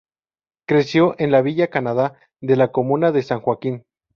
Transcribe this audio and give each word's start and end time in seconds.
Creció 0.67 1.13
en 1.19 1.29
la 1.29 1.43
villa 1.43 1.69
Canadá 1.69 2.17
de 2.41 2.55
la 2.55 2.71
comuna 2.71 3.11
de 3.11 3.21
San 3.21 3.39
Joaquín. 3.39 3.83